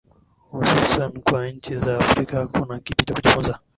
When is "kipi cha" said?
2.79-3.13